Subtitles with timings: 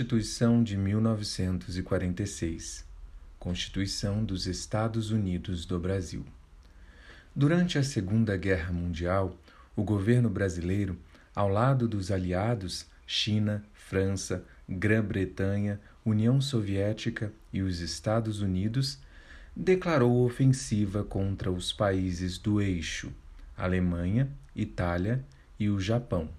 [0.00, 2.86] Constituição de 1946
[3.38, 6.24] Constituição dos Estados Unidos do Brasil.
[7.36, 9.36] Durante a Segunda Guerra Mundial,
[9.76, 10.96] o governo brasileiro,
[11.34, 18.98] ao lado dos aliados China, França, Grã-Bretanha, União Soviética e os Estados Unidos,
[19.54, 23.12] declarou ofensiva contra os países do eixo
[23.54, 25.22] Alemanha, Itália
[25.58, 26.30] e o Japão.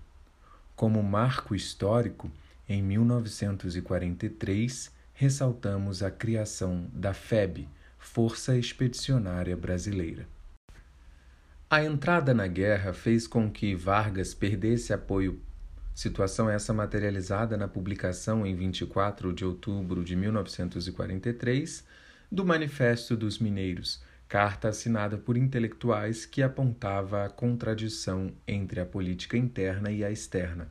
[0.75, 2.31] Como marco histórico,
[2.71, 7.67] em 1943, ressaltamos a criação da FEB,
[7.99, 10.25] Força Expedicionária Brasileira.
[11.69, 15.41] A entrada na guerra fez com que Vargas perdesse apoio,
[15.93, 21.83] situação essa materializada na publicação em 24 de outubro de 1943
[22.31, 29.35] do Manifesto dos Mineiros, carta assinada por intelectuais que apontava a contradição entre a política
[29.35, 30.69] interna e a externa.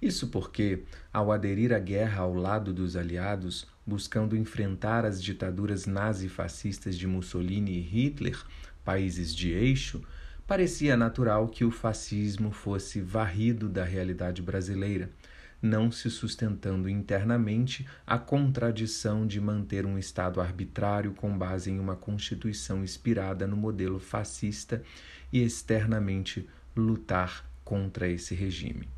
[0.00, 6.96] Isso porque, ao aderir à guerra ao lado dos aliados, buscando enfrentar as ditaduras nazi-fascistas
[6.96, 8.38] de Mussolini e Hitler,
[8.84, 10.02] países de eixo,
[10.46, 15.10] parecia natural que o fascismo fosse varrido da realidade brasileira,
[15.60, 21.96] não se sustentando internamente a contradição de manter um Estado arbitrário com base em uma
[21.96, 24.82] Constituição inspirada no modelo fascista
[25.32, 28.95] e externamente lutar contra esse regime.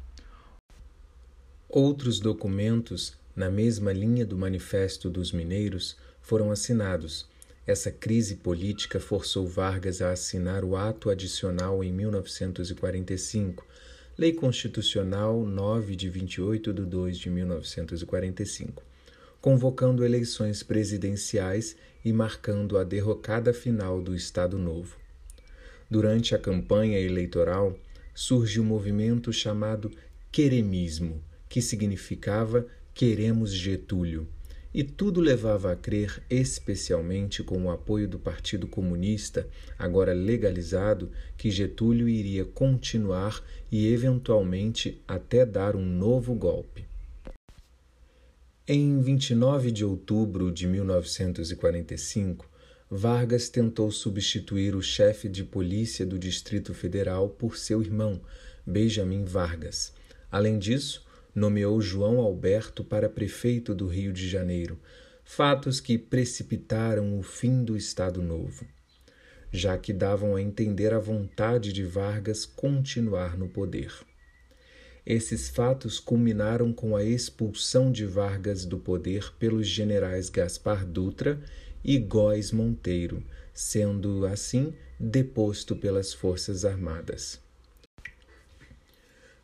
[1.68, 7.28] Outros documentos, na mesma linha do Manifesto dos Mineiros, foram assinados.
[7.66, 13.66] Essa crise política forçou Vargas a assinar o Ato Adicional em 1945
[14.18, 18.82] Lei Constitucional 9 de 28 de 2 de 1945,
[19.40, 24.96] convocando eleições presidenciais e marcando a derrocada final do Estado Novo.
[25.88, 27.78] Durante a campanha eleitoral,
[28.12, 29.88] surge o um movimento chamado
[30.32, 34.28] queremismo, que significava Queremos Getúlio
[34.72, 39.48] e tudo levava a crer, especialmente com o apoio do Partido Comunista,
[39.78, 43.42] agora legalizado, que Getúlio iria continuar
[43.72, 46.84] e, eventualmente, até dar um novo golpe.
[48.66, 52.46] Em 29 de outubro de 1945,
[52.90, 58.20] Vargas tentou substituir o chefe de polícia do Distrito Federal por seu irmão,
[58.66, 59.94] Benjamin Vargas.
[60.30, 64.78] Além disso, nomeou João Alberto para prefeito do Rio de Janeiro,
[65.24, 68.66] fatos que precipitaram o fim do Estado Novo,
[69.52, 73.92] já que davam a entender a vontade de Vargas continuar no poder.
[75.04, 81.40] Esses fatos culminaram com a expulsão de Vargas do poder pelos generais Gaspar Dutra
[81.82, 83.22] e Góes Monteiro,
[83.54, 87.47] sendo assim deposto pelas Forças Armadas.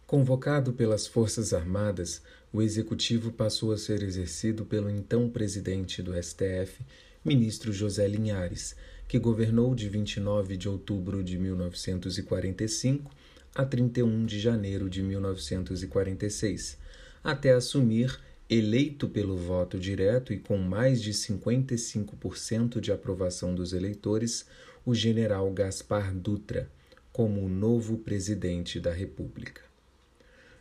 [0.07, 2.21] Convocado pelas Forças Armadas,
[2.53, 6.85] o executivo passou a ser exercido pelo então presidente do STF,
[7.25, 8.77] ministro José Linhares,
[9.09, 13.11] que governou de 29 de outubro de 1945
[13.55, 16.77] a 31 de janeiro de 1946,
[17.23, 24.45] até assumir, eleito pelo voto direto e com mais de 55% de aprovação dos eleitores,
[24.85, 26.71] o general Gaspar Dutra
[27.11, 29.74] como o novo presidente da República.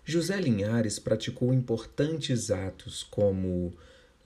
[0.05, 3.73] José Linhares praticou importantes atos como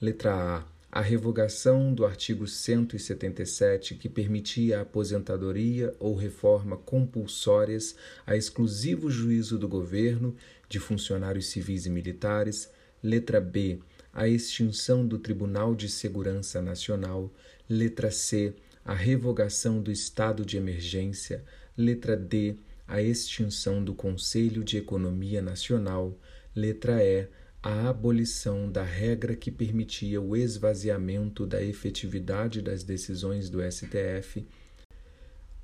[0.00, 7.94] letra A, a revogação do artigo 177 que permitia a aposentadoria ou reforma compulsórias
[8.26, 10.34] a exclusivo juízo do governo,
[10.68, 12.68] de funcionários civis e militares,
[13.00, 13.78] letra B,
[14.12, 17.32] a extinção do Tribunal de Segurança Nacional,
[17.68, 18.52] letra C,
[18.84, 21.44] a revogação do estado de emergência,
[21.76, 22.56] letra D,
[22.88, 26.18] a extinção do Conselho de Economia Nacional,
[26.56, 27.28] letra E,
[27.62, 34.46] a abolição da regra que permitia o esvaziamento da efetividade das decisões do STF,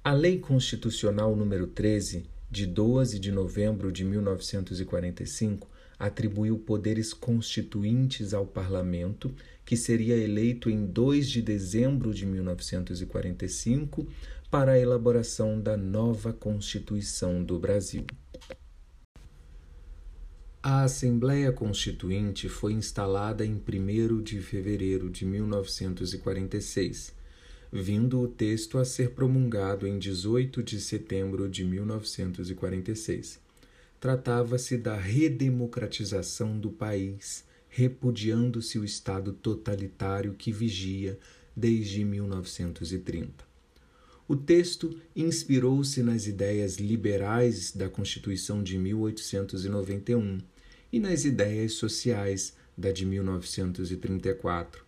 [0.03, 5.67] a Lei Constitucional número 13, de 12 de novembro de 1945,
[5.99, 9.35] atribuiu poderes constituintes ao Parlamento,
[9.65, 14.07] que seria eleito em 2 de dezembro de 1945
[14.55, 18.07] para a elaboração da nova Constituição do Brasil.
[20.63, 27.13] A Assembleia Constituinte foi instalada em 1 de fevereiro de 1946,
[27.73, 33.41] vindo o texto a ser promulgado em 18 de setembro de 1946.
[33.99, 41.19] Tratava-se da redemocratização do país, repudiando-se o Estado totalitário que vigia
[41.57, 43.54] desde 1930.
[44.27, 50.39] O texto inspirou-se nas ideias liberais da Constituição de 1891
[50.91, 54.83] e nas ideias sociais da de 1934.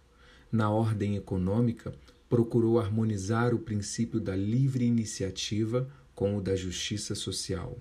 [0.50, 1.92] Na ordem econômica,
[2.30, 7.78] procurou harmonizar o princípio da livre iniciativa com o da justiça social.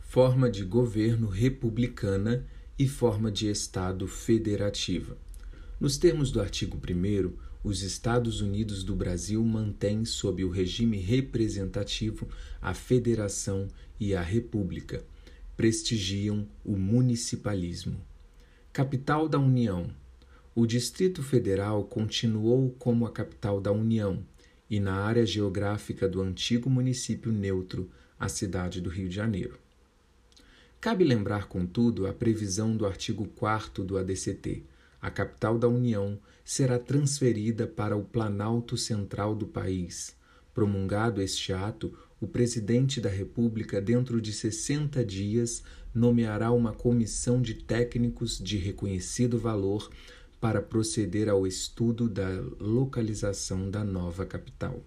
[0.00, 2.46] Forma de governo republicana
[2.78, 5.25] e forma de Estado federativa.
[5.78, 7.32] Nos termos do artigo 1,
[7.62, 12.26] os Estados Unidos do Brasil mantêm sob o regime representativo
[12.62, 13.68] a federação
[14.00, 15.04] e a república.
[15.54, 18.00] Prestigiam o municipalismo.
[18.72, 19.90] Capital da União.
[20.54, 24.24] O Distrito Federal continuou como a capital da União
[24.70, 29.58] e na área geográfica do antigo município neutro, a cidade do Rio de Janeiro.
[30.80, 34.64] Cabe lembrar, contudo, a previsão do artigo 4 do ADCT.
[35.00, 40.16] A capital da União será transferida para o Planalto Central do país.
[40.54, 45.62] Promulgado este ato, o presidente da República, dentro de 60 dias,
[45.94, 49.90] nomeará uma comissão de técnicos de reconhecido valor
[50.40, 52.28] para proceder ao estudo da
[52.60, 54.82] localização da nova capital.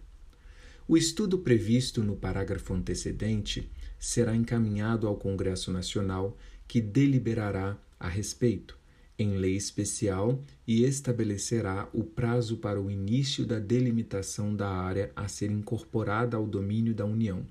[0.88, 3.70] O estudo previsto no parágrafo antecedente
[4.00, 6.36] será encaminhado ao Congresso Nacional,
[6.68, 8.79] que deliberará a respeito,
[9.20, 15.28] em lei especial, e estabelecerá o prazo para o início da delimitação da área a
[15.28, 17.46] ser incorporada ao domínio da União.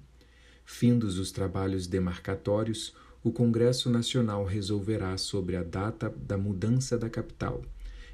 [0.65, 7.62] Findos os trabalhos demarcatórios, o Congresso Nacional resolverá sobre a data da mudança da capital.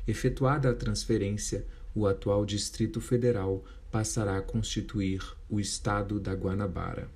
[0.07, 1.65] Efetuada a transferência,
[1.95, 7.09] o atual Distrito Federal passará a constituir o Estado da Guanabara.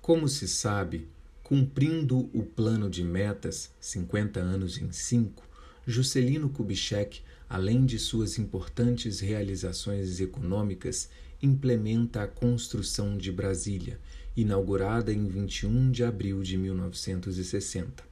[0.00, 1.08] Como se sabe,
[1.48, 5.42] cumprindo o plano de metas 50 anos em 5,
[5.86, 11.08] Juscelino Kubitschek, além de suas importantes realizações econômicas,
[11.42, 13.98] implementa a construção de Brasília,
[14.36, 18.04] inaugurada em 21 de abril de 1960.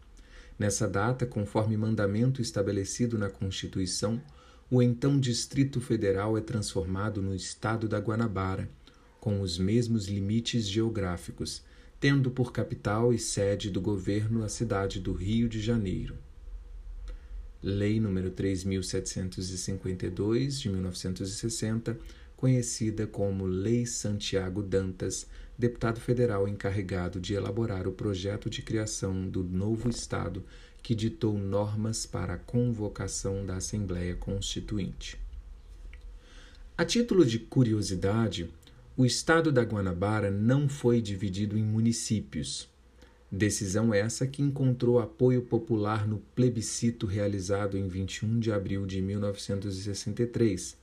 [0.58, 4.18] Nessa data, conforme mandamento estabelecido na Constituição,
[4.70, 8.66] o então Distrito Federal é transformado no Estado da Guanabara,
[9.20, 11.62] com os mesmos limites geográficos,
[11.98, 16.16] tendo por capital e sede do governo a cidade do Rio de Janeiro.
[17.62, 21.98] Lei nº 3752 de 1960,
[22.36, 25.26] conhecida como Lei Santiago Dantas,
[25.58, 30.44] deputado federal encarregado de elaborar o projeto de criação do novo estado
[30.82, 35.18] que ditou normas para a convocação da Assembleia Constituinte.
[36.76, 38.50] A título de curiosidade,
[38.96, 42.66] o estado da Guanabara não foi dividido em municípios.
[43.30, 50.78] Decisão essa que encontrou apoio popular no plebiscito realizado em 21 de abril de 1963,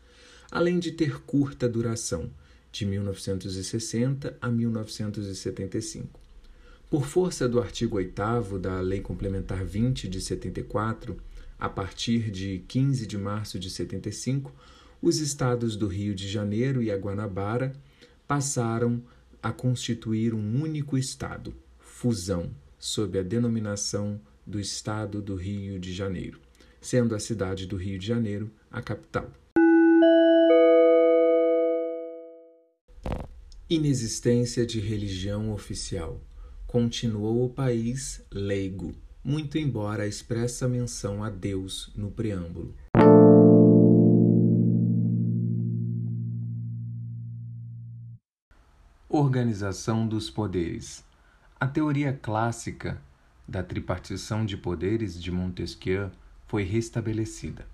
[0.51, 2.29] além de ter curta duração,
[2.71, 6.19] de 1960 a 1975.
[6.91, 11.17] Por força do artigo 8 da Lei Complementar 20 de 74,
[11.57, 14.53] a partir de 15 de março de 75,
[15.01, 17.73] os estados do Rio de Janeiro e a Guanabara
[18.27, 19.01] passaram
[19.41, 26.39] a constituir um único Estado, fusão, sob a denominação do Estado do Rio de Janeiro,
[26.81, 29.31] sendo a cidade do Rio de Janeiro a capital.
[33.69, 36.21] Inexistência de religião oficial.
[36.67, 42.75] Continuou o país leigo, muito embora a expressa menção a Deus no preâmbulo.
[49.23, 51.01] Organização dos poderes.
[51.57, 53.01] A teoria clássica
[53.47, 56.11] da tripartição de poderes de Montesquieu
[56.45, 57.65] foi restabelecida.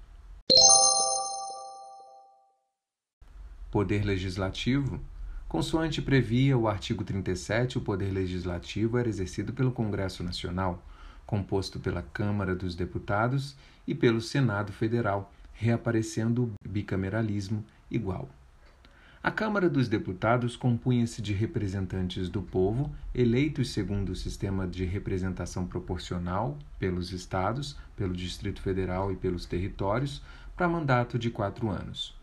[3.71, 4.99] Poder legislativo.
[5.47, 10.85] Consoante previa o artigo 37, o poder legislativo era exercido pelo Congresso Nacional,
[11.25, 13.55] composto pela Câmara dos Deputados
[13.87, 18.29] e pelo Senado Federal, reaparecendo o bicameralismo igual.
[19.21, 25.67] A Câmara dos Deputados compunha-se de representantes do povo, eleitos segundo o sistema de representação
[25.67, 30.21] proporcional pelos estados, pelo Distrito Federal e pelos territórios,
[30.55, 32.17] para mandato de quatro anos.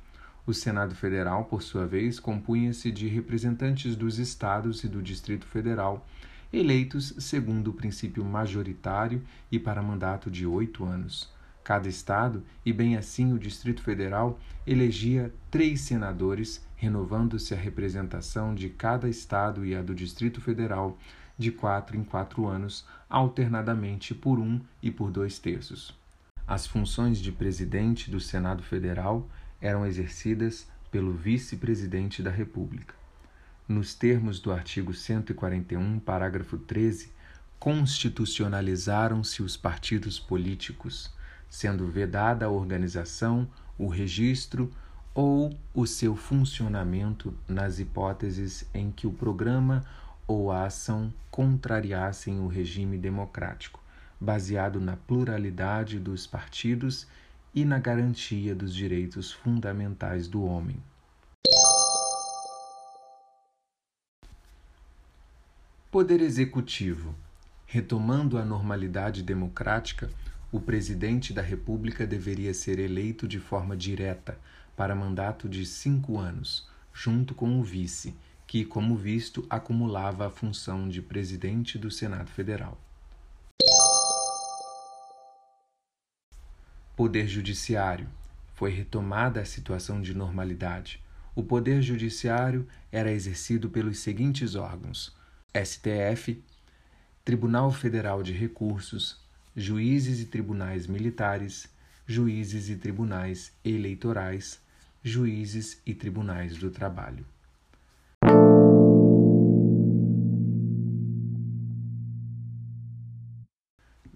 [0.46, 6.06] O Senado Federal, por sua vez, compunha-se de representantes dos estados e do Distrito Federal,
[6.50, 9.22] eleitos segundo o princípio majoritário
[9.52, 11.35] e para mandato de oito anos.
[11.66, 18.68] Cada estado, e bem assim o Distrito Federal, elegia três senadores, renovando-se a representação de
[18.68, 20.96] cada estado e a do Distrito Federal
[21.36, 25.92] de quatro em quatro anos, alternadamente por um e por dois terços.
[26.46, 29.28] As funções de presidente do Senado Federal
[29.60, 32.94] eram exercidas pelo vice-presidente da República.
[33.66, 37.12] nos termos do artigo 141, parágrafo 13,
[37.58, 41.15] constitucionalizaram-se os partidos políticos,
[41.48, 43.48] sendo vedada a organização,
[43.78, 44.70] o registro
[45.14, 49.84] ou o seu funcionamento nas hipóteses em que o programa
[50.26, 53.80] ou a ação contrariassem o regime democrático,
[54.20, 57.06] baseado na pluralidade dos partidos
[57.54, 60.76] e na garantia dos direitos fundamentais do homem.
[65.90, 67.14] Poder Executivo.
[67.64, 70.10] Retomando a normalidade democrática,
[70.56, 74.40] o presidente da República deveria ser eleito de forma direta
[74.74, 78.14] para mandato de cinco anos, junto com o vice,
[78.46, 82.80] que, como visto, acumulava a função de presidente do Senado Federal.
[86.96, 88.08] Poder Judiciário.
[88.54, 91.04] Foi retomada a situação de normalidade.
[91.34, 95.14] O Poder Judiciário era exercido pelos seguintes órgãos:
[95.54, 96.42] STF,
[97.22, 99.25] Tribunal Federal de Recursos,
[99.56, 101.66] juízes e tribunais militares,
[102.06, 104.60] juízes e tribunais eleitorais,
[105.02, 107.24] juízes e tribunais do trabalho.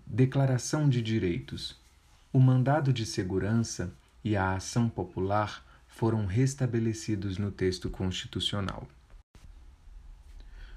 [0.07, 1.75] Declaração de Direitos.
[2.31, 3.91] O mandado de segurança
[4.23, 8.87] e a ação popular foram restabelecidos no texto constitucional.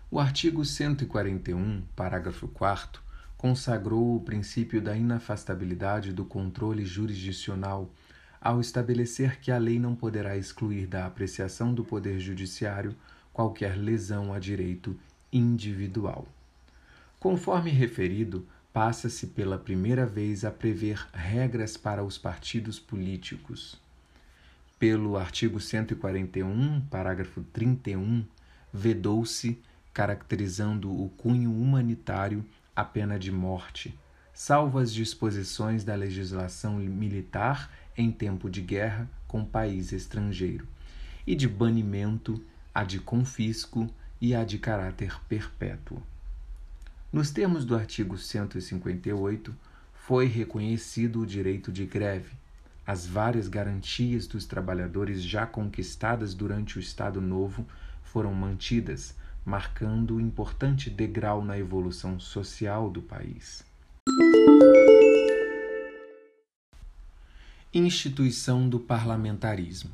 [0.10, 3.04] O artigo 141, parágrafo 4,
[3.44, 7.92] consagrou o princípio da inafastabilidade do controle jurisdicional
[8.40, 12.96] ao estabelecer que a lei não poderá excluir da apreciação do Poder Judiciário
[13.34, 14.98] qualquer lesão a direito
[15.30, 16.26] individual.
[17.20, 23.78] Conforme referido, passa-se pela primeira vez a prever regras para os partidos políticos.
[24.80, 28.24] Pelo artigo 141, parágrafo 31,
[28.72, 29.60] vedou-se,
[29.94, 33.98] caracterizando o cunho humanitário, a pena de morte,
[34.34, 40.68] salvo as disposições da legislação militar em tempo de guerra com país estrangeiro,
[41.26, 43.90] e de banimento, a de confisco
[44.20, 46.02] e a de caráter perpétuo.
[47.12, 49.56] Nos termos do artigo 158,
[49.94, 52.32] foi reconhecido o direito de greve,
[52.86, 57.66] as várias garantias dos trabalhadores já conquistadas durante o Estado Novo
[58.04, 59.16] foram mantidas,
[59.46, 63.64] marcando um importante degrau na evolução social do país.
[67.74, 69.90] instituição do parlamentarismo.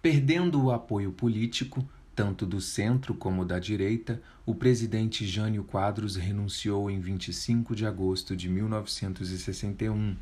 [0.00, 6.88] Perdendo o apoio político, tanto do centro como da direita, o presidente Jânio Quadros renunciou
[6.88, 10.16] em 25 de agosto de 1961,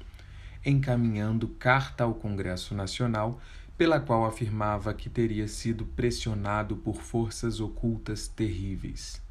[0.64, 3.40] encaminhando carta ao Congresso Nacional,
[3.78, 9.22] pela qual afirmava que teria sido pressionado por forças ocultas terríveis.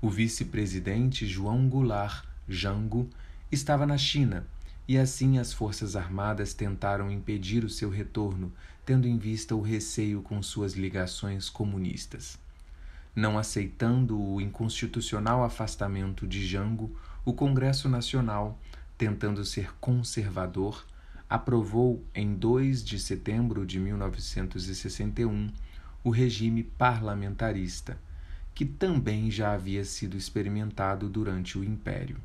[0.00, 3.10] O vice-presidente João Goulart Jango
[3.50, 4.46] estava na China
[4.86, 8.52] e assim as Forças Armadas tentaram impedir o seu retorno,
[8.86, 12.38] tendo em vista o receio com suas ligações comunistas.
[13.14, 18.58] Não aceitando o inconstitucional afastamento de Jango, o Congresso Nacional,
[18.96, 20.84] tentando ser conservador,
[21.32, 25.50] aprovou em 2 de setembro de 1961
[26.04, 27.98] o regime parlamentarista,
[28.54, 32.18] que também já havia sido experimentado durante o Império.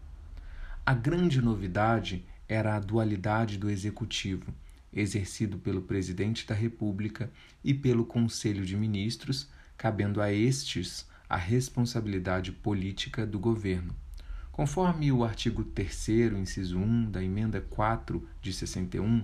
[0.85, 4.53] A grande novidade era a dualidade do executivo,
[4.91, 7.31] exercido pelo presidente da República
[7.63, 9.47] e pelo Conselho de Ministros,
[9.77, 13.95] cabendo a estes a responsabilidade política do governo.
[14.57, 19.23] Conforme o artigo 3, inciso 1 da emenda 4 de 61,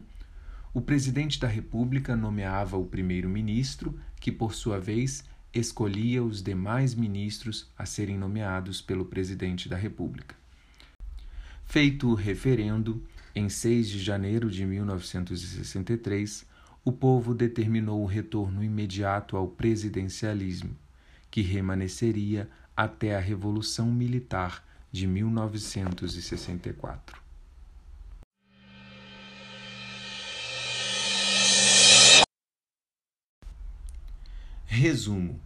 [0.72, 7.68] o presidente da República nomeava o primeiro-ministro, que, por sua vez, escolhia os demais ministros
[7.76, 10.36] a serem nomeados pelo presidente da República.
[11.66, 16.46] Feito o referendo, em 6 de janeiro de 1963,
[16.86, 20.78] o povo determinou o retorno imediato ao presidencialismo,
[21.32, 22.48] que remanesceria
[22.78, 24.64] até a Revolução Militar
[24.94, 27.24] de 1964.
[34.66, 35.40] Resumo: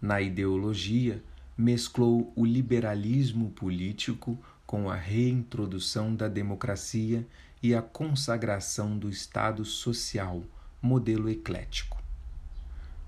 [0.00, 1.22] na ideologia,
[1.56, 7.26] mesclou o liberalismo político com a reintrodução da democracia
[7.62, 10.42] e a consagração do Estado social,
[10.82, 12.02] modelo eclético.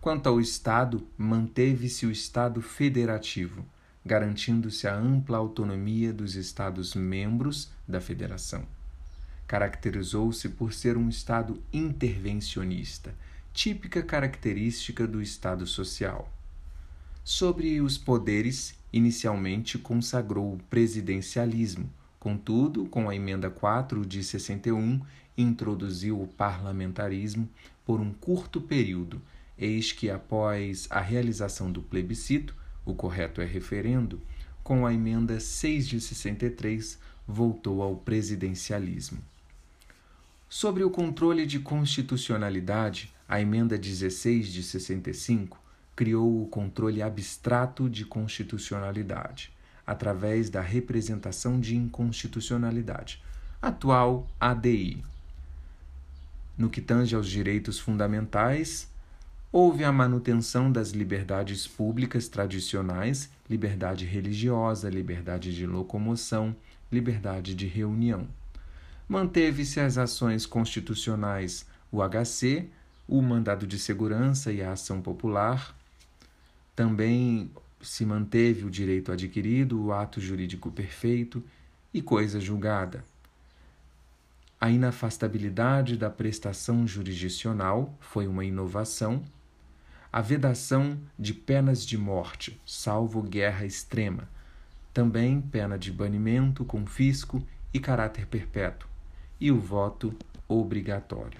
[0.01, 3.67] Quanto ao Estado, manteve-se o Estado federativo,
[4.07, 8.65] garantindo-se a ampla autonomia dos Estados-membros da Federação.
[9.49, 13.13] Caracterizou-se por ser um Estado intervencionista,
[13.53, 16.33] típica característica do Estado social
[17.25, 25.01] Sobre os poderes, inicialmente consagrou o presidencialismo, contudo, com a emenda 4 de 61,
[25.37, 27.49] introduziu o parlamentarismo
[27.85, 29.21] por um curto período,
[29.59, 32.55] eis que após a realização do plebiscito,
[32.87, 34.23] o correto é referendo,
[34.63, 39.19] com a emenda 6 de 63, voltou ao presidencialismo.
[40.49, 45.61] Sobre o controle de constitucionalidade, a emenda 16 de 65
[45.97, 49.53] criou o controle abstrato de constitucionalidade,
[49.85, 53.21] através da representação de inconstitucionalidade,
[53.61, 55.03] atual ADI.
[56.57, 58.89] No que tange aos direitos fundamentais,
[59.53, 66.55] houve a manutenção das liberdades públicas tradicionais, liberdade religiosa, liberdade de locomoção,
[66.91, 68.29] liberdade de reunião.
[69.09, 72.69] Manteve-se as ações constitucionais, o HC,
[73.07, 75.77] o mandado de segurança e a ação popular,
[76.75, 77.51] também
[77.81, 81.43] se manteve o direito adquirido, o ato jurídico perfeito
[81.95, 83.05] e coisa julgada.
[84.61, 89.23] A inafastabilidade da prestação jurisdicional foi uma inovação.
[90.17, 94.27] A vedação de penas de morte, salvo guerra extrema.
[94.91, 98.89] Também pena de banimento, confisco e caráter perpétuo.
[99.39, 100.17] E o voto
[100.49, 101.39] obrigatório.